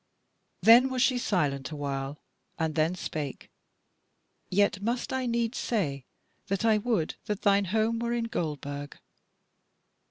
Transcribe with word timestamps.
Then 0.63 0.89
was 0.89 1.03
she 1.03 1.19
silent 1.19 1.69
awhile, 1.69 2.19
and 2.57 2.73
then 2.73 2.95
spake: 2.95 3.51
"Yet 4.49 4.81
must 4.81 5.13
I 5.13 5.27
needs 5.27 5.59
say 5.59 6.05
that 6.47 6.65
I 6.65 6.79
would 6.79 7.17
that 7.25 7.43
thine 7.43 7.65
home 7.65 7.99
were 7.99 8.11
in 8.13 8.23
Goldburg." 8.25 8.97